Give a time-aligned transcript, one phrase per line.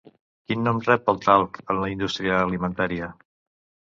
[0.51, 3.11] Quin nom rep el talc en la indústria alimentària?